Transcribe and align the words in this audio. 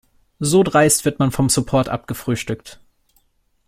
So 0.39 0.63
dreist 0.63 1.05
wird 1.05 1.19
man 1.19 1.29
vom 1.29 1.47
Support 1.49 1.87
abgefrühstückt. 1.87 2.79